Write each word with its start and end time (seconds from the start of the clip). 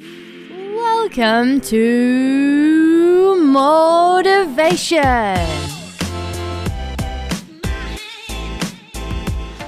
Welcome 0.00 1.60
to 1.60 3.44
Motivation, 3.44 4.96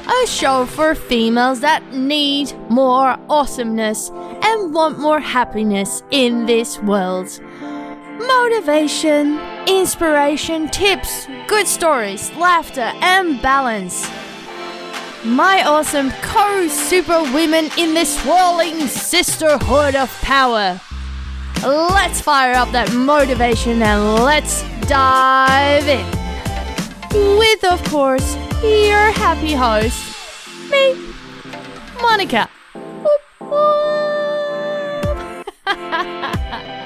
a 0.08 0.26
show 0.26 0.64
for 0.64 0.94
females 0.94 1.60
that 1.60 1.82
need 1.92 2.54
more 2.70 3.18
awesomeness 3.28 4.08
and 4.42 4.72
want 4.72 4.98
more 4.98 5.20
happiness 5.20 6.02
in 6.10 6.46
this 6.46 6.78
world. 6.78 7.38
Motivation, 8.26 9.38
inspiration, 9.66 10.70
tips, 10.70 11.26
good 11.46 11.66
stories, 11.66 12.32
laughter, 12.36 12.90
and 13.02 13.42
balance. 13.42 14.08
My 15.24 15.62
awesome 15.64 16.10
co 16.20 16.66
super 16.66 17.22
women 17.32 17.70
in 17.78 17.94
this 17.94 18.20
swirling 18.20 18.88
sisterhood 18.88 19.94
of 19.94 20.10
power. 20.20 20.80
Let's 21.62 22.20
fire 22.20 22.54
up 22.54 22.72
that 22.72 22.92
motivation 22.92 23.82
and 23.82 24.16
let's 24.24 24.64
dive 24.88 25.86
in. 25.86 26.04
With, 27.38 27.62
of 27.62 27.84
course, 27.84 28.34
your 28.64 29.12
happy 29.12 29.52
host, 29.52 30.02
me, 30.72 31.14
Monica. 32.00 32.48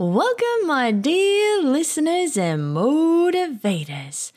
Welcome, 0.00 0.66
my 0.66 0.92
dear 0.92 1.62
listeners 1.62 2.38
and 2.38 2.74
motivators. 2.74 4.32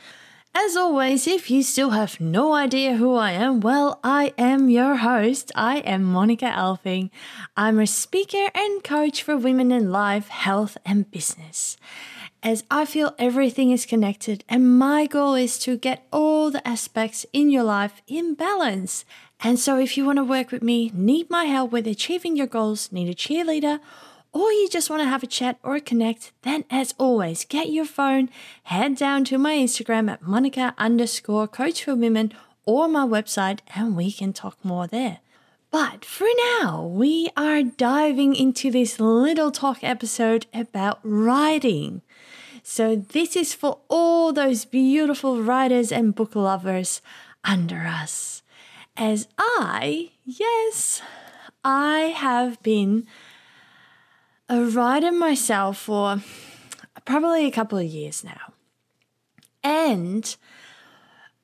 As 0.53 0.75
always, 0.75 1.25
if 1.25 1.49
you 1.49 1.63
still 1.63 1.91
have 1.91 2.19
no 2.19 2.51
idea 2.53 2.97
who 2.97 3.15
I 3.15 3.31
am, 3.31 3.61
well, 3.61 4.01
I 4.03 4.33
am 4.37 4.67
your 4.67 4.97
host. 4.97 5.53
I 5.55 5.77
am 5.77 6.03
Monica 6.03 6.47
Alfing. 6.47 7.11
I'm 7.55 7.79
a 7.79 7.87
speaker 7.87 8.49
and 8.53 8.83
coach 8.83 9.23
for 9.23 9.37
women 9.37 9.71
in 9.71 9.89
life, 9.89 10.27
health, 10.27 10.77
and 10.85 11.09
business. 11.09 11.77
As 12.43 12.65
I 12.69 12.83
feel 12.83 13.15
everything 13.17 13.71
is 13.71 13.85
connected, 13.85 14.43
and 14.49 14.77
my 14.77 15.05
goal 15.05 15.33
is 15.33 15.57
to 15.59 15.77
get 15.77 16.05
all 16.11 16.51
the 16.51 16.67
aspects 16.67 17.25
in 17.31 17.49
your 17.49 17.63
life 17.63 18.01
in 18.05 18.33
balance. 18.33 19.05
And 19.39 19.57
so, 19.57 19.79
if 19.79 19.95
you 19.95 20.03
want 20.03 20.17
to 20.17 20.25
work 20.25 20.51
with 20.51 20.61
me, 20.61 20.91
need 20.93 21.29
my 21.29 21.45
help 21.45 21.71
with 21.71 21.87
achieving 21.87 22.35
your 22.35 22.47
goals, 22.47 22.91
need 22.91 23.07
a 23.07 23.15
cheerleader, 23.15 23.79
or 24.33 24.51
you 24.51 24.67
just 24.67 24.89
want 24.89 25.01
to 25.01 25.07
have 25.07 25.23
a 25.23 25.27
chat 25.27 25.59
or 25.61 25.79
connect, 25.79 26.31
then 26.41 26.65
as 26.71 26.95
always, 26.97 27.45
get 27.45 27.69
your 27.69 27.85
phone, 27.85 28.29
head 28.63 28.97
down 28.97 29.23
to 29.25 29.37
my 29.37 29.53
Instagram 29.55 30.11
at 30.11 30.23
Monica 30.23 30.73
underscore 30.77 31.47
coach 31.47 31.83
for 31.83 31.95
women 31.95 32.33
or 32.65 32.87
my 32.87 33.05
website, 33.05 33.59
and 33.75 33.95
we 33.95 34.11
can 34.11 34.33
talk 34.33 34.57
more 34.65 34.87
there. 34.87 35.19
But 35.69 36.03
for 36.03 36.27
now, 36.59 36.83
we 36.83 37.29
are 37.37 37.63
diving 37.63 38.35
into 38.35 38.71
this 38.71 38.99
little 38.99 39.51
talk 39.51 39.83
episode 39.83 40.47
about 40.53 40.99
writing. 41.03 42.01
So, 42.63 42.95
this 42.95 43.35
is 43.35 43.53
for 43.53 43.79
all 43.87 44.31
those 44.33 44.65
beautiful 44.65 45.41
writers 45.43 45.91
and 45.91 46.15
book 46.15 46.35
lovers 46.35 47.01
under 47.43 47.81
us. 47.81 48.41
As 48.95 49.27
I, 49.37 50.11
yes, 50.25 51.01
I 51.63 52.13
have 52.15 52.61
been 52.63 53.07
a 54.49 54.65
writer 54.65 55.11
myself 55.11 55.77
for 55.77 56.21
probably 57.05 57.45
a 57.45 57.51
couple 57.51 57.77
of 57.77 57.85
years 57.85 58.23
now. 58.23 58.53
And 59.63 60.35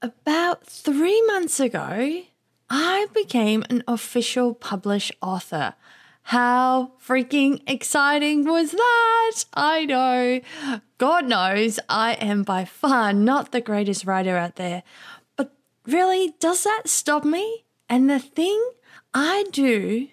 about 0.01 0.65
three 0.65 1.21
months 1.27 1.59
ago, 1.59 2.23
I 2.69 3.07
became 3.13 3.63
an 3.69 3.83
official 3.87 4.53
published 4.53 5.13
author. 5.21 5.75
How 6.23 6.91
freaking 7.03 7.61
exciting 7.65 8.45
was 8.45 8.71
that? 8.71 9.45
I 9.53 9.85
know. 9.85 10.41
God 10.97 11.25
knows 11.25 11.79
I 11.89 12.13
am 12.13 12.43
by 12.43 12.65
far 12.65 13.13
not 13.13 13.51
the 13.51 13.61
greatest 13.61 14.05
writer 14.05 14.37
out 14.37 14.55
there. 14.57 14.83
But 15.35 15.53
really, 15.87 16.35
does 16.39 16.63
that 16.65 16.83
stop 16.85 17.25
me? 17.25 17.65
And 17.89 18.09
the 18.09 18.19
thing 18.19 18.63
I 19.13 19.45
do 19.51 20.09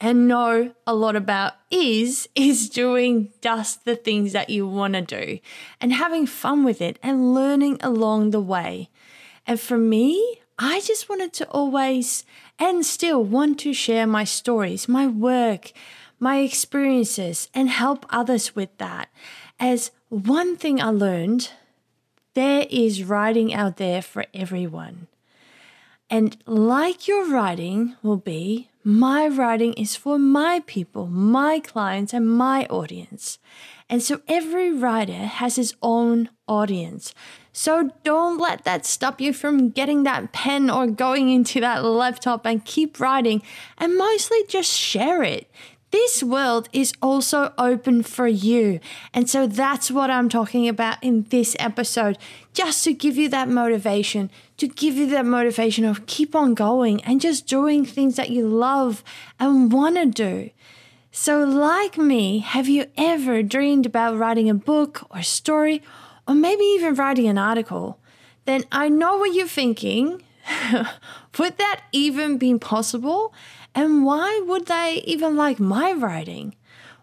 and 0.00 0.28
know 0.28 0.74
a 0.86 0.94
lot 0.94 1.16
about 1.16 1.54
is 1.70 2.28
is 2.34 2.68
doing 2.68 3.32
just 3.40 3.84
the 3.84 3.96
things 3.96 4.32
that 4.32 4.50
you 4.50 4.66
want 4.66 4.94
to 4.94 5.02
do 5.02 5.38
and 5.80 5.92
having 5.92 6.26
fun 6.26 6.64
with 6.64 6.80
it 6.80 6.98
and 7.02 7.34
learning 7.34 7.78
along 7.80 8.30
the 8.30 8.40
way. 8.40 8.88
And 9.46 9.60
for 9.60 9.78
me, 9.78 10.40
I 10.58 10.80
just 10.80 11.08
wanted 11.08 11.32
to 11.34 11.48
always 11.48 12.24
and 12.58 12.84
still 12.84 13.22
want 13.22 13.60
to 13.60 13.72
share 13.72 14.06
my 14.06 14.24
stories, 14.24 14.88
my 14.88 15.06
work, 15.06 15.72
my 16.18 16.38
experiences 16.38 17.48
and 17.54 17.68
help 17.68 18.06
others 18.08 18.56
with 18.56 18.76
that. 18.78 19.08
As 19.60 19.90
one 20.08 20.56
thing 20.56 20.80
I 20.80 20.88
learned, 20.88 21.50
there 22.34 22.66
is 22.70 23.04
writing 23.04 23.52
out 23.52 23.76
there 23.76 24.02
for 24.02 24.24
everyone. 24.34 25.08
And 26.08 26.36
like 26.46 27.08
your 27.08 27.28
writing 27.28 27.96
will 28.02 28.18
be, 28.18 28.68
my 28.86 29.26
writing 29.26 29.72
is 29.72 29.96
for 29.96 30.16
my 30.16 30.62
people, 30.64 31.08
my 31.08 31.58
clients, 31.58 32.14
and 32.14 32.30
my 32.30 32.66
audience. 32.66 33.40
And 33.90 34.00
so 34.00 34.20
every 34.28 34.72
writer 34.72 35.26
has 35.26 35.56
his 35.56 35.74
own 35.82 36.28
audience. 36.46 37.12
So 37.52 37.90
don't 38.04 38.38
let 38.38 38.62
that 38.62 38.86
stop 38.86 39.20
you 39.20 39.32
from 39.32 39.70
getting 39.70 40.04
that 40.04 40.30
pen 40.30 40.70
or 40.70 40.86
going 40.86 41.30
into 41.30 41.60
that 41.62 41.84
laptop 41.84 42.46
and 42.46 42.64
keep 42.64 43.00
writing 43.00 43.42
and 43.76 43.98
mostly 43.98 44.44
just 44.46 44.70
share 44.70 45.24
it. 45.24 45.50
This 45.92 46.22
world 46.22 46.68
is 46.72 46.92
also 47.00 47.52
open 47.56 48.02
for 48.02 48.26
you. 48.26 48.80
And 49.14 49.30
so 49.30 49.46
that's 49.46 49.90
what 49.90 50.10
I'm 50.10 50.28
talking 50.28 50.68
about 50.68 51.02
in 51.02 51.26
this 51.30 51.54
episode, 51.58 52.18
just 52.52 52.82
to 52.84 52.92
give 52.92 53.16
you 53.16 53.28
that 53.28 53.48
motivation, 53.48 54.30
to 54.56 54.66
give 54.66 54.96
you 54.96 55.06
that 55.10 55.24
motivation 55.24 55.84
of 55.84 56.06
keep 56.06 56.34
on 56.34 56.54
going 56.54 57.02
and 57.04 57.20
just 57.20 57.46
doing 57.46 57.84
things 57.84 58.16
that 58.16 58.30
you 58.30 58.48
love 58.48 59.04
and 59.38 59.72
want 59.72 59.96
to 59.96 60.06
do. 60.06 60.50
So, 61.12 61.44
like 61.44 61.96
me, 61.96 62.40
have 62.40 62.68
you 62.68 62.86
ever 62.98 63.42
dreamed 63.42 63.86
about 63.86 64.18
writing 64.18 64.50
a 64.50 64.54
book 64.54 65.06
or 65.10 65.22
story, 65.22 65.82
or 66.28 66.34
maybe 66.34 66.62
even 66.62 66.94
writing 66.94 67.26
an 67.26 67.38
article? 67.38 67.98
Then 68.44 68.64
I 68.70 68.90
know 68.90 69.16
what 69.16 69.32
you're 69.32 69.46
thinking. 69.46 70.22
Would 71.38 71.56
that 71.56 71.80
even 71.92 72.36
be 72.36 72.58
possible? 72.58 73.32
And 73.76 74.06
why 74.06 74.42
would 74.46 74.66
they 74.66 75.02
even 75.04 75.36
like 75.36 75.60
my 75.60 75.92
writing? 75.92 76.56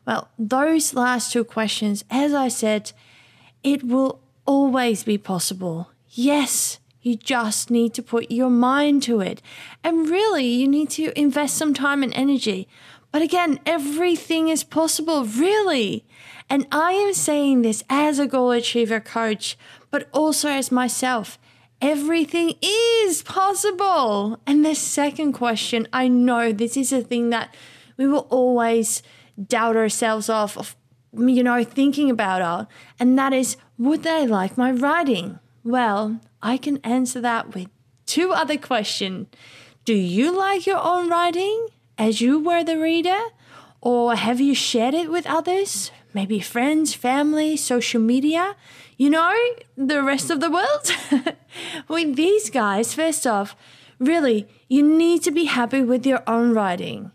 Well, 0.07 0.29
those 0.39 0.95
last 0.95 1.31
two 1.31 1.43
questions, 1.43 2.03
as 2.09 2.33
I 2.33 2.47
said, 2.47 2.91
it 3.63 3.83
will 3.83 4.19
always 4.45 5.03
be 5.03 5.19
possible. 5.19 5.91
Yes, 6.09 6.79
you 7.03 7.15
just 7.15 7.69
need 7.69 7.93
to 7.93 8.01
put 8.01 8.31
your 8.31 8.49
mind 8.49 9.03
to 9.03 9.21
it. 9.21 9.39
And 9.83 10.09
really, 10.09 10.47
you 10.47 10.67
need 10.67 10.89
to 10.91 11.17
invest 11.17 11.57
some 11.57 11.75
time 11.75 12.01
and 12.01 12.13
energy. 12.15 12.67
But 13.11 13.21
again, 13.21 13.59
everything 13.67 14.49
is 14.49 14.63
possible, 14.63 15.25
really. 15.25 16.03
And 16.49 16.65
I 16.71 16.93
am 16.93 17.13
saying 17.13 17.61
this 17.61 17.83
as 17.87 18.17
a 18.17 18.25
goal 18.25 18.51
achiever 18.51 18.99
coach, 18.99 19.57
but 19.91 20.09
also 20.11 20.49
as 20.49 20.71
myself. 20.71 21.37
Everything 21.83 22.53
is 22.61 23.23
possible. 23.23 24.39
And 24.47 24.65
the 24.65 24.73
second 24.73 25.33
question, 25.33 25.85
I 25.91 26.07
know 26.07 26.53
this 26.53 26.77
is 26.77 26.93
a 26.93 27.01
thing 27.01 27.29
that 27.31 27.53
we 27.97 28.07
will 28.07 28.25
always 28.29 29.03
doubt 29.49 29.75
ourselves 29.75 30.29
off 30.29 30.57
of, 30.57 30.77
you 31.11 31.43
know, 31.43 31.61
thinking 31.65 32.09
about 32.09 32.61
it. 32.61 32.67
And 33.01 33.19
that 33.19 33.33
is, 33.33 33.57
would 33.77 34.03
they 34.03 34.25
like 34.25 34.57
my 34.57 34.71
writing? 34.71 35.39
Well, 35.65 36.21
I 36.41 36.55
can 36.55 36.77
answer 36.85 37.19
that 37.19 37.53
with 37.53 37.67
two 38.05 38.31
other 38.31 38.57
questions. 38.57 39.27
Do 39.83 39.93
you 39.93 40.31
like 40.31 40.65
your 40.65 40.81
own 40.81 41.09
writing 41.09 41.67
as 41.97 42.21
you 42.21 42.39
were 42.39 42.63
the 42.63 42.79
reader? 42.79 43.19
Or 43.81 44.15
have 44.15 44.39
you 44.39 44.55
shared 44.55 44.93
it 44.93 45.11
with 45.11 45.27
others? 45.27 45.91
Maybe 46.13 46.39
friends, 46.39 46.93
family, 46.93 47.57
social 47.57 48.01
media? 48.01 48.55
You 48.97 49.09
know, 49.09 49.33
the 49.75 50.03
rest 50.03 50.29
of 50.29 50.39
the 50.39 50.51
world? 50.51 51.35
with 51.87 52.15
these 52.15 52.49
guys, 52.49 52.93
first 52.93 53.25
off, 53.25 53.55
really, 53.99 54.47
you 54.67 54.83
need 54.83 55.23
to 55.23 55.31
be 55.31 55.45
happy 55.45 55.81
with 55.81 56.05
your 56.05 56.21
own 56.27 56.53
writing. 56.53 57.11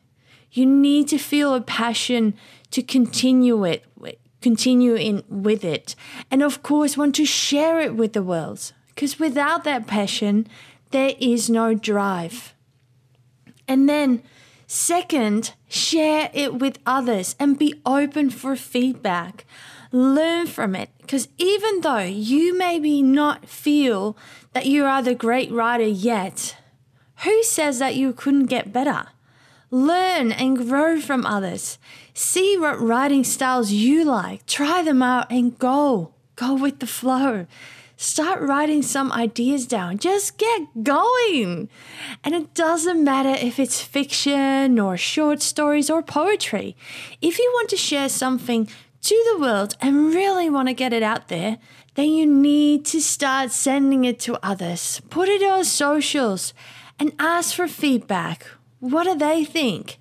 You 0.50 0.66
need 0.66 1.08
to 1.08 1.18
feel 1.18 1.54
a 1.54 1.60
passion 1.60 2.34
to 2.70 2.82
continue 2.82 3.64
it, 3.64 3.84
continue 4.40 4.94
in 4.94 5.22
with 5.28 5.64
it, 5.64 5.94
and 6.30 6.42
of 6.42 6.62
course, 6.62 6.96
want 6.96 7.14
to 7.16 7.24
share 7.24 7.80
it 7.80 7.94
with 7.94 8.12
the 8.12 8.22
world. 8.22 8.72
Because 8.88 9.18
without 9.18 9.64
that 9.64 9.86
passion, 9.86 10.48
there 10.90 11.14
is 11.20 11.48
no 11.48 11.74
drive. 11.74 12.54
And 13.68 13.88
then, 13.88 14.22
second, 14.68 15.54
share 15.68 16.30
it 16.32 16.54
with 16.54 16.78
others 16.86 17.34
and 17.40 17.58
be 17.58 17.80
open 17.84 18.30
for 18.30 18.54
feedback. 18.54 19.44
learn 19.90 20.46
from 20.46 20.74
it. 20.76 20.90
Because 21.00 21.28
even 21.38 21.80
though 21.80 21.98
you 21.98 22.56
maybe 22.56 23.02
not 23.02 23.48
feel 23.48 24.16
that 24.52 24.66
you 24.66 24.84
are 24.84 25.02
the 25.02 25.14
great 25.14 25.50
writer 25.50 25.86
yet, 25.86 26.56
who 27.24 27.42
says 27.42 27.78
that 27.78 27.96
you 27.96 28.12
couldn't 28.12 28.46
get 28.46 28.72
better? 28.72 29.06
Learn 29.70 30.32
and 30.32 30.56
grow 30.56 31.00
from 31.00 31.26
others. 31.26 31.78
See 32.14 32.56
what 32.56 32.80
writing 32.80 33.24
styles 33.24 33.72
you 33.72 34.04
like. 34.04 34.46
Try 34.46 34.82
them 34.82 35.02
out 35.02 35.30
and 35.30 35.58
go. 35.58 36.12
Go 36.36 36.54
with 36.54 36.78
the 36.80 36.86
flow. 36.86 37.46
Start 38.00 38.40
writing 38.40 38.82
some 38.82 39.10
ideas 39.10 39.66
down. 39.66 39.98
Just 39.98 40.38
get 40.38 40.84
going. 40.84 41.68
And 42.22 42.32
it 42.32 42.54
doesn't 42.54 43.02
matter 43.02 43.30
if 43.30 43.58
it's 43.58 43.82
fiction 43.82 44.78
or 44.78 44.96
short 44.96 45.42
stories 45.42 45.90
or 45.90 46.00
poetry. 46.00 46.76
If 47.20 47.40
you 47.40 47.50
want 47.56 47.68
to 47.70 47.76
share 47.76 48.08
something 48.08 48.68
to 49.02 49.32
the 49.32 49.40
world 49.40 49.76
and 49.80 50.14
really 50.14 50.48
want 50.48 50.68
to 50.68 50.74
get 50.74 50.92
it 50.92 51.02
out 51.02 51.26
there, 51.26 51.58
then 51.96 52.10
you 52.10 52.24
need 52.24 52.84
to 52.84 53.00
start 53.00 53.50
sending 53.50 54.04
it 54.04 54.20
to 54.20 54.38
others. 54.46 55.02
Put 55.10 55.28
it 55.28 55.42
on 55.42 55.64
socials 55.64 56.54
and 57.00 57.12
ask 57.18 57.52
for 57.52 57.66
feedback. 57.66 58.46
What 58.78 59.04
do 59.04 59.16
they 59.16 59.44
think? 59.44 59.98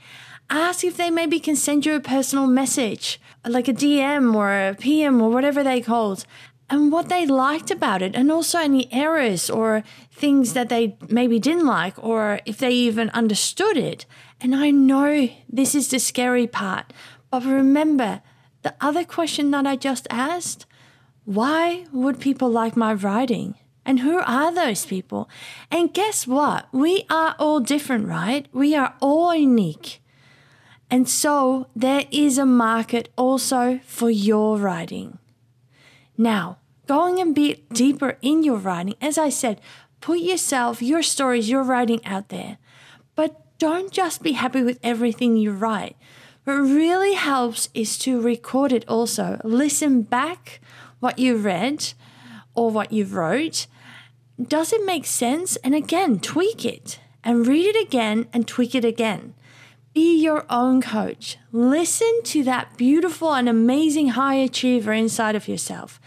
Ask 0.52 0.84
if 0.84 0.98
they 0.98 1.10
maybe 1.10 1.40
can 1.40 1.56
send 1.56 1.84
you 1.84 1.96
a 1.96 2.00
personal 2.00 2.46
message, 2.46 3.20
like 3.44 3.68
a 3.68 3.74
DM 3.74 4.36
or 4.36 4.52
a 4.52 4.76
PM 4.76 5.20
or 5.20 5.32
whatever 5.32 5.64
they 5.64 5.82
called 5.82 6.28
and 6.70 6.92
what 6.92 7.10
they 7.10 7.26
liked 7.26 7.72
about 7.72 8.02
it, 8.02 8.16
and 8.16 8.32
also 8.32 8.60
any 8.60 8.92
errors 8.92 9.50
or 9.50 9.84
things 10.12 10.54
that 10.54 10.70
they 10.70 10.98
maybe 11.08 11.40
didn't 11.40 11.66
like, 11.66 12.02
or 12.04 12.40
if 12.46 12.58
they 12.58 12.72
even 12.72 13.10
understood 13.12 13.78
it. 13.78 14.06
And 14.42 14.54
I 14.54 14.72
know 14.72 15.30
this 15.50 15.74
is 15.74 15.90
the 15.90 16.00
scary 16.00 16.48
part, 16.48 16.92
but 17.32 17.44
remember 17.44 18.22
the 18.64 18.76
other 18.82 19.06
question 19.06 19.52
that 19.52 19.66
I 19.66 19.76
just 19.76 20.08
asked 20.10 20.66
why 21.24 21.86
would 21.92 22.22
people 22.22 22.50
like 22.50 22.78
my 22.78 22.94
writing? 22.94 23.56
And 23.86 24.00
who 24.00 24.20
are 24.20 24.54
those 24.54 24.86
people? 24.86 25.30
And 25.70 25.94
guess 25.94 26.26
what? 26.26 26.68
We 26.72 27.06
are 27.10 27.36
all 27.38 27.60
different, 27.60 28.08
right? 28.08 28.48
We 28.54 28.76
are 28.76 28.96
all 29.02 29.36
unique. 29.36 30.02
And 30.90 31.08
so 31.08 31.68
there 31.76 32.06
is 32.12 32.38
a 32.38 32.46
market 32.46 33.10
also 33.18 33.80
for 33.86 34.10
your 34.10 34.58
writing. 34.58 35.20
Now, 36.18 36.58
going 36.88 37.22
a 37.22 37.26
bit 37.26 37.70
deeper 37.70 38.18
in 38.22 38.44
your 38.44 38.58
writing, 38.58 38.96
as 39.02 39.18
I 39.18 39.30
said, 39.30 39.62
put 40.02 40.20
yourself, 40.20 40.82
your 40.82 41.04
stories, 41.04 41.50
your 41.50 41.64
writing 41.64 42.04
out 42.06 42.30
there. 42.30 42.58
But 43.16 43.42
don't 43.60 43.92
just 43.92 44.24
be 44.24 44.34
happy 44.34 44.64
with 44.64 44.80
everything 44.84 45.38
you 45.38 45.52
write. 45.52 45.96
What 46.44 46.54
really 46.54 47.14
helps 47.14 47.70
is 47.74 47.98
to 48.00 48.22
record 48.22 48.72
it 48.72 48.88
also. 48.88 49.40
Listen 49.44 50.02
back 50.02 50.62
what 51.00 51.20
you 51.20 51.36
read 51.36 51.94
or 52.56 52.72
what 52.72 52.92
you 52.92 53.06
wrote. 53.06 53.68
Does 54.42 54.72
it 54.72 54.86
make 54.86 55.06
sense? 55.06 55.56
And 55.58 55.76
again, 55.76 56.20
tweak 56.20 56.64
it 56.64 57.00
and 57.24 57.46
read 57.46 57.66
it 57.66 57.88
again 57.88 58.28
and 58.32 58.48
tweak 58.48 58.74
it 58.76 58.86
again. 58.86 59.34
Be 59.98 60.16
your 60.22 60.46
own 60.48 60.80
coach. 60.80 61.40
Listen 61.52 62.22
to 62.26 62.44
that 62.44 62.78
beautiful 62.78 63.34
and 63.34 63.50
amazing 63.50 64.10
high 64.10 64.36
achiever 64.36 64.94
inside 64.94 65.36
of 65.36 65.48
yourself. 65.48 66.00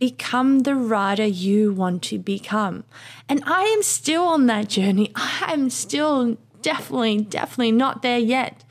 Become 0.00 0.64
the 0.64 0.74
writer 0.74 1.24
you 1.26 1.72
want 1.72 2.02
to 2.10 2.18
become. 2.18 2.82
And 3.28 3.44
I 3.46 3.62
am 3.62 3.84
still 3.84 4.24
on 4.24 4.46
that 4.46 4.68
journey. 4.68 5.12
I 5.14 5.52
am 5.52 5.70
still 5.70 6.38
definitely, 6.60 7.20
definitely 7.20 7.70
not 7.70 8.02
there 8.02 8.18
yet. 8.18 8.64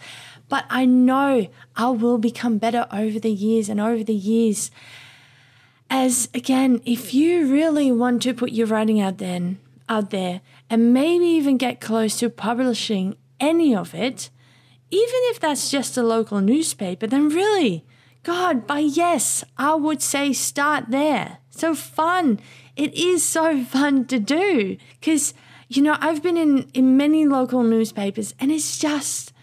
But 0.50 0.66
I 0.70 0.84
know 0.84 1.48
I 1.78 1.90
will 1.92 2.18
become 2.18 2.58
better 2.58 2.86
over 2.92 3.18
the 3.18 3.32
years 3.32 3.70
and 3.70 3.80
over 3.80 4.04
the 4.04 4.14
years. 4.14 4.72
As 5.90 6.28
again, 6.34 6.82
if 6.86 7.14
you 7.14 7.50
really 7.50 7.94
want 7.94 8.22
to 8.24 8.34
put 8.34 8.52
your 8.52 8.68
writing 8.68 9.00
out 9.00 9.20
there, 9.20 9.56
out 9.88 10.10
there 10.10 10.42
and 10.70 10.94
maybe 10.94 11.28
even 11.28 11.56
get 11.56 11.80
close 11.80 12.20
to 12.20 12.30
publishing 12.30 13.16
any 13.40 13.74
of 13.74 13.96
it, 13.96 14.30
even 14.92 15.20
if 15.32 15.40
that's 15.40 15.70
just 15.70 15.98
a 15.98 16.04
local 16.04 16.42
newspaper, 16.42 17.08
then 17.08 17.30
really, 17.30 17.86
God, 18.24 18.68
by 18.68 18.80
yes, 18.80 19.44
I 19.58 19.76
would 19.76 20.02
say 20.02 20.34
start 20.34 20.86
there. 20.90 21.40
So 21.50 21.76
fun. 21.76 22.40
It 22.76 22.94
is 22.94 23.24
so 23.24 23.64
fun 23.76 24.06
to 24.06 24.20
do 24.20 24.78
because, 25.00 25.34
you 25.68 25.82
know, 25.82 25.98
I've 26.00 26.22
been 26.22 26.38
in, 26.38 26.70
in 26.74 26.98
many 26.98 27.26
local 27.26 27.64
newspapers 27.64 28.34
and 28.40 28.52
it's 28.52 28.78
just, 28.78 29.34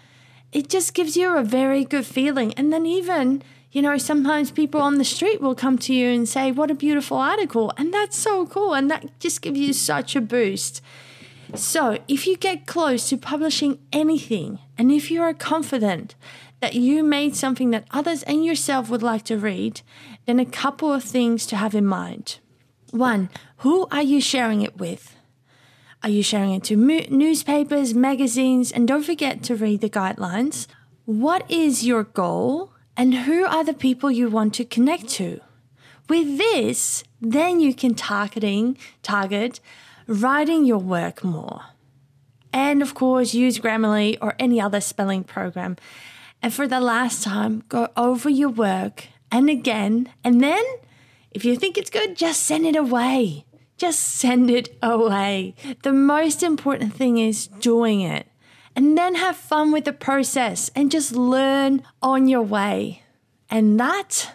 it 0.52 0.68
just 0.68 0.94
gives 0.94 1.16
you 1.16 1.36
a 1.36 1.42
very 1.42 1.84
good 1.84 2.06
feeling. 2.06 2.52
And 2.54 2.72
then 2.72 2.86
even, 2.86 3.42
you 3.72 3.82
know, 3.82 3.98
sometimes 3.98 4.50
people 4.50 4.80
on 4.80 4.98
the 4.98 5.04
street 5.04 5.40
will 5.40 5.54
come 5.54 5.78
to 5.78 5.94
you 5.94 6.10
and 6.10 6.28
say, 6.28 6.52
what 6.52 6.70
a 6.70 6.74
beautiful 6.74 7.16
article. 7.16 7.72
And 7.78 7.92
that's 7.92 8.18
so 8.18 8.46
cool. 8.46 8.74
And 8.74 8.90
that 8.90 9.18
just 9.18 9.42
gives 9.42 9.58
you 9.58 9.72
such 9.72 10.14
a 10.14 10.20
boost. 10.20 10.82
So, 11.54 11.98
if 12.08 12.26
you 12.26 12.36
get 12.38 12.66
close 12.66 13.10
to 13.10 13.18
publishing 13.18 13.78
anything, 13.92 14.58
and 14.78 14.90
if 14.90 15.10
you 15.10 15.20
are 15.20 15.34
confident 15.34 16.14
that 16.60 16.74
you 16.74 17.02
made 17.02 17.36
something 17.36 17.70
that 17.70 17.86
others 17.90 18.22
and 18.22 18.44
yourself 18.44 18.88
would 18.88 19.02
like 19.02 19.24
to 19.24 19.36
read, 19.36 19.82
then 20.24 20.40
a 20.40 20.46
couple 20.46 20.92
of 20.92 21.04
things 21.04 21.44
to 21.46 21.56
have 21.56 21.74
in 21.74 21.84
mind. 21.84 22.38
One, 22.90 23.28
who 23.58 23.86
are 23.90 24.02
you 24.02 24.20
sharing 24.20 24.62
it 24.62 24.78
with? 24.78 25.14
Are 26.02 26.08
you 26.08 26.22
sharing 26.22 26.52
it 26.52 26.64
to 26.64 26.76
mo- 26.76 27.06
newspapers, 27.10 27.92
magazines, 27.92 28.72
and 28.72 28.88
don't 28.88 29.04
forget 29.04 29.42
to 29.44 29.54
read 29.54 29.82
the 29.82 29.90
guidelines? 29.90 30.66
What 31.04 31.48
is 31.50 31.84
your 31.84 32.04
goal, 32.04 32.72
and 32.96 33.14
who 33.14 33.44
are 33.44 33.64
the 33.64 33.74
people 33.74 34.10
you 34.10 34.30
want 34.30 34.54
to 34.54 34.64
connect 34.64 35.08
to? 35.10 35.40
With 36.08 36.38
this, 36.38 37.04
then 37.20 37.60
you 37.60 37.74
can 37.74 37.94
targeting 37.94 38.78
target 39.02 39.60
writing 40.06 40.64
your 40.64 40.78
work 40.78 41.24
more. 41.24 41.62
And 42.52 42.82
of 42.82 42.94
course, 42.94 43.34
use 43.34 43.58
Grammarly 43.58 44.18
or 44.20 44.34
any 44.38 44.60
other 44.60 44.80
spelling 44.80 45.24
program. 45.24 45.76
And 46.42 46.52
for 46.52 46.66
the 46.66 46.80
last 46.80 47.22
time, 47.22 47.62
go 47.68 47.88
over 47.96 48.28
your 48.28 48.50
work 48.50 49.06
and 49.30 49.48
again. 49.48 50.10
And 50.22 50.42
then, 50.42 50.62
if 51.30 51.44
you 51.44 51.56
think 51.56 51.78
it's 51.78 51.90
good, 51.90 52.16
just 52.16 52.42
send 52.42 52.66
it 52.66 52.76
away. 52.76 53.46
Just 53.78 54.00
send 54.00 54.50
it 54.50 54.76
away. 54.82 55.54
The 55.82 55.92
most 55.92 56.42
important 56.42 56.94
thing 56.94 57.18
is 57.18 57.46
doing 57.46 58.00
it. 58.00 58.26
And 58.76 58.96
then 58.96 59.16
have 59.16 59.36
fun 59.36 59.72
with 59.72 59.84
the 59.84 59.92
process 59.92 60.70
and 60.74 60.90
just 60.90 61.12
learn 61.12 61.82
on 62.00 62.28
your 62.28 62.42
way. 62.42 63.02
And 63.50 63.78
that 63.80 64.34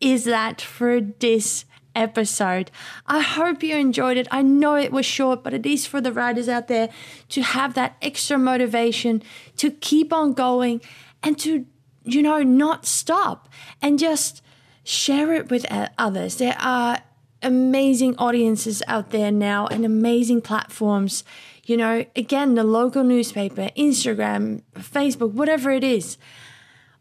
is 0.00 0.24
that 0.24 0.60
for 0.60 1.00
this 1.00 1.64
episode. 1.98 2.70
I 3.06 3.20
hope 3.20 3.62
you 3.62 3.76
enjoyed 3.76 4.16
it. 4.16 4.28
I 4.30 4.42
know 4.42 4.76
it 4.76 4.92
was 4.92 5.04
short, 5.04 5.42
but 5.42 5.52
it 5.52 5.66
is 5.66 5.86
for 5.86 6.00
the 6.00 6.12
writers 6.12 6.48
out 6.48 6.68
there 6.68 6.88
to 7.30 7.42
have 7.42 7.74
that 7.74 7.96
extra 8.00 8.38
motivation 8.38 9.22
to 9.56 9.70
keep 9.70 10.12
on 10.12 10.32
going 10.32 10.80
and 11.22 11.38
to, 11.40 11.66
you 12.04 12.22
know, 12.22 12.42
not 12.42 12.86
stop 12.86 13.48
and 13.82 13.98
just 13.98 14.40
share 14.84 15.34
it 15.34 15.50
with 15.50 15.66
others. 15.98 16.36
There 16.36 16.56
are 16.60 17.00
amazing 17.42 18.16
audiences 18.16 18.82
out 18.86 19.10
there 19.10 19.30
now 19.30 19.66
and 19.66 19.84
amazing 19.84 20.40
platforms. 20.40 21.24
You 21.64 21.76
know, 21.76 22.06
again, 22.16 22.54
the 22.54 22.64
local 22.64 23.04
newspaper, 23.04 23.70
Instagram, 23.76 24.62
Facebook, 24.74 25.32
whatever 25.32 25.70
it 25.70 25.84
is, 25.84 26.16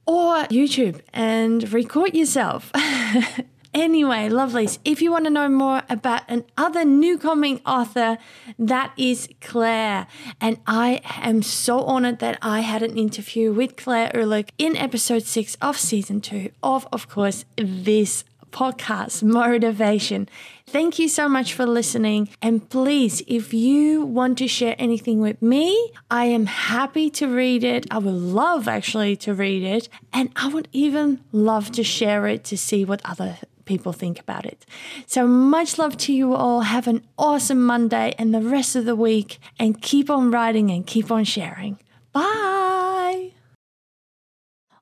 or 0.06 0.44
YouTube, 0.46 1.02
and 1.14 1.72
record 1.72 2.16
yourself. 2.16 2.72
Anyway, 3.74 4.30
lovelies, 4.30 4.80
if 4.86 5.02
you 5.02 5.12
want 5.12 5.26
to 5.26 5.30
know 5.30 5.50
more 5.50 5.84
about 5.90 6.24
another 6.30 6.86
new 6.86 7.18
coming 7.18 7.62
author, 7.66 8.18
that 8.58 8.92
is 8.98 9.30
Claire. 9.42 10.08
And 10.40 10.60
I 10.66 11.02
am 11.22 11.42
so 11.42 11.82
honored 11.82 12.20
that 12.20 12.38
I 12.42 12.62
had 12.62 12.82
an 12.82 12.98
interview 12.98 13.54
with 13.54 13.76
Claire 13.76 14.12
Ehrlich 14.16 14.52
in 14.58 14.76
episode 14.76 15.24
six 15.24 15.56
of 15.62 15.78
season 15.78 16.22
two 16.22 16.52
of, 16.64 16.88
of 16.92 17.10
course, 17.10 17.46
this 17.58 18.24
podcast, 18.52 19.24
Motivation. 19.24 20.28
Thank 20.66 21.00
you 21.00 21.08
so 21.08 21.30
much 21.30 21.54
for 21.54 21.66
listening. 21.66 22.30
And 22.42 22.68
please, 22.70 23.22
if 23.28 23.54
you 23.54 24.04
want 24.04 24.38
to 24.40 24.48
share 24.48 24.76
anything 24.78 25.20
with 25.20 25.42
me, 25.42 25.92
I 26.10 26.26
am 26.26 26.46
happy 26.46 27.10
to 27.12 27.28
read 27.28 27.64
it. 27.64 27.86
I 27.92 28.00
would 28.00 28.14
love 28.14 28.68
actually 28.68 29.16
to 29.18 29.34
read 29.34 29.64
it. 29.64 29.90
And 30.12 30.32
I 30.36 30.48
would 30.48 30.68
even 30.72 31.24
love 31.32 31.72
to 31.74 31.84
share 31.84 32.28
it 32.28 32.44
to 32.46 32.58
see 32.58 32.84
what 32.84 33.02
other 33.06 33.38
people 33.68 33.94
think 33.94 34.20
about 34.20 34.46
it. 34.46 34.66
So 35.06 35.28
much 35.28 35.78
love 35.78 35.98
to 35.98 36.14
you 36.14 36.34
all. 36.34 36.62
Have 36.62 36.88
an 36.88 37.06
awesome 37.18 37.64
Monday 37.64 38.16
and 38.18 38.34
the 38.34 38.42
rest 38.42 38.76
of 38.76 38.86
the 38.86 38.96
week, 38.96 39.38
and 39.60 39.82
keep 39.82 40.10
on 40.10 40.32
writing 40.32 40.72
and 40.72 40.88
keep 40.88 41.12
on 41.12 41.24
sharing. 41.24 41.78
Bye. 42.14 43.34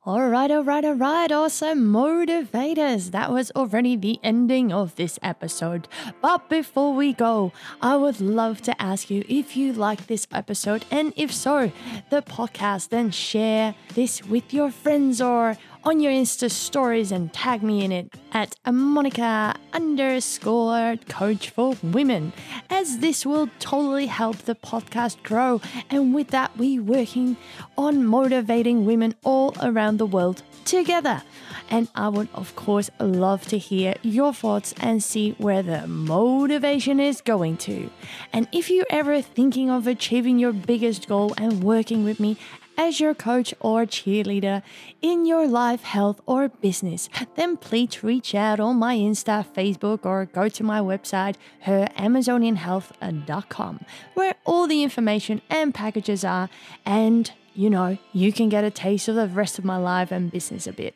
All 0.07 0.29
right, 0.29 0.51
all 0.51 0.63
right, 0.63 0.85
all 0.85 0.93
right, 0.93 1.31
awesome 1.31 1.91
motivators. 1.91 3.09
That 3.09 3.31
was 3.31 3.49
already 3.55 3.95
the 3.95 4.19
ending 4.21 4.71
of 4.71 4.95
this 4.97 5.17
episode. 5.23 5.87
But 6.21 6.47
before 6.47 6.93
we 6.93 7.11
go, 7.11 7.51
I 7.81 7.95
would 7.95 8.21
love 8.21 8.61
to 8.69 8.79
ask 8.79 9.09
you 9.09 9.25
if 9.27 9.57
you 9.57 9.73
like 9.73 10.05
this 10.05 10.27
episode, 10.31 10.85
and 10.91 11.11
if 11.15 11.33
so, 11.33 11.71
the 12.11 12.21
podcast, 12.21 12.89
then 12.89 13.09
share 13.09 13.73
this 13.95 14.23
with 14.23 14.53
your 14.53 14.69
friends 14.69 15.21
or 15.21 15.57
on 15.85 15.99
your 15.99 16.11
Insta 16.11 16.49
stories 16.49 17.11
and 17.11 17.31
tag 17.31 17.61
me 17.61 17.85
in 17.85 17.91
it 17.91 18.11
at 18.31 18.55
Monica 18.65 19.55
underscore 19.71 20.97
coach 21.07 21.51
for 21.51 21.75
women, 21.83 22.33
as 22.71 22.97
this 22.99 23.23
will 23.23 23.49
totally 23.59 24.07
help 24.07 24.37
the 24.37 24.55
podcast 24.55 25.21
grow. 25.21 25.61
And 25.91 26.15
with 26.15 26.29
that, 26.29 26.57
we 26.57 26.79
working 26.79 27.37
on 27.77 28.03
motivating 28.03 28.85
women 28.85 29.13
all 29.23 29.53
around 29.61 29.97
the 29.97 30.07
world 30.07 30.41
together. 30.65 31.21
And 31.69 31.87
I 31.93 32.09
would, 32.09 32.29
of 32.33 32.55
course, 32.55 32.89
love 32.99 33.45
to 33.47 33.59
hear 33.59 33.93
your 34.01 34.33
thoughts 34.33 34.73
and 34.79 35.03
see 35.03 35.35
where 35.37 35.61
the 35.61 35.85
motivation 35.87 36.99
is 36.99 37.21
going 37.21 37.57
to. 37.57 37.91
And 38.33 38.47
if 38.51 38.71
you're 38.71 38.87
ever 38.89 39.21
thinking 39.21 39.69
of 39.69 39.85
achieving 39.85 40.39
your 40.39 40.53
biggest 40.53 41.07
goal 41.07 41.35
and 41.37 41.63
working 41.63 42.03
with 42.03 42.19
me 42.19 42.37
as 42.77 42.99
your 42.99 43.13
coach 43.13 43.53
or 43.59 43.85
cheerleader 43.85 44.63
in 45.01 45.25
your 45.25 45.47
life, 45.47 45.83
health, 45.83 46.19
or 46.25 46.49
business, 46.49 47.07
then 47.35 47.55
please 47.57 48.03
reach 48.03 48.33
out 48.35 48.59
on 48.59 48.77
my 48.77 48.95
Insta, 48.95 49.45
Facebook, 49.45 50.05
or 50.05 50.25
go 50.25 50.49
to 50.49 50.63
my 50.63 50.79
website, 50.79 51.35
heramazonianhealth.com, 51.65 53.85
where 54.13 54.35
all 54.45 54.67
the 54.67 54.83
information 54.83 55.41
and 55.49 55.73
packages 55.73 56.23
are. 56.23 56.49
And 56.85 57.31
you 57.55 57.69
know, 57.69 57.97
you 58.11 58.33
can 58.33 58.49
get 58.49 58.65
a 58.65 58.69
taste 58.69 59.07
of 59.07 59.15
the 59.15 59.27
rest 59.27 59.57
of 59.57 59.63
my 59.63 59.77
life 59.77 60.11
and 60.11 60.29
business 60.29 60.67
a 60.67 60.73
bit. 60.73 60.93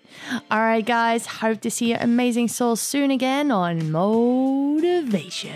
All 0.52 0.60
right, 0.60 0.86
guys, 0.86 1.26
hope 1.26 1.62
to 1.62 1.72
see 1.72 1.92
your 1.92 2.00
amazing 2.02 2.50
souls 2.50 2.82
soon 2.82 3.12
again 3.12 3.50
on 3.50 3.92
Motivation. 3.92 5.56